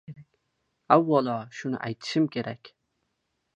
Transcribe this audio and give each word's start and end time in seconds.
—Avvalo, 0.95 1.35
shuni 1.59 1.83
aytishim 1.89 2.27
kerak 2.37 2.75